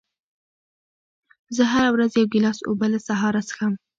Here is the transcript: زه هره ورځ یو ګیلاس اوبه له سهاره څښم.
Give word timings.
زه 1.55 1.63
هره 1.73 1.89
ورځ 1.95 2.11
یو 2.15 2.29
ګیلاس 2.33 2.59
اوبه 2.67 2.87
له 2.93 2.99
سهاره 3.07 3.41
څښم. 3.47 3.73